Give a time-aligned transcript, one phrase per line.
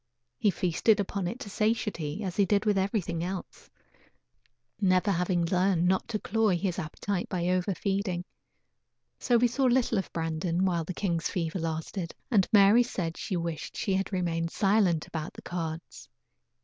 [0.39, 3.69] He feasted upon it to satiety as he did with everything else;
[4.79, 8.25] never having learned not to cloy his appetite by over feeding.
[9.19, 13.37] So we saw little of Brandon while the king's fever lasted, and Mary said she
[13.37, 16.09] wished she had remained silent about the cards.